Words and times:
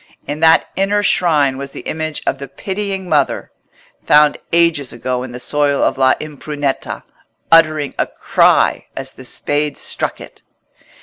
In 0.25 0.39
that 0.39 0.65
inner 0.75 1.03
shrine 1.03 1.59
was 1.59 1.73
the 1.73 1.81
image 1.81 2.23
of 2.25 2.39
the 2.39 2.47
Pitying 2.47 3.07
Mother, 3.07 3.51
found 4.03 4.39
ages 4.51 4.91
ago 4.91 5.21
in 5.21 5.31
the 5.31 5.39
soil 5.39 5.83
of 5.83 5.95
L'Impruneta, 5.99 7.03
uttering 7.51 7.93
a 7.99 8.07
cry 8.07 8.87
as 8.97 9.11
the 9.11 9.23
spade 9.25 9.77
struck 9.77 10.19
it. 10.19 10.41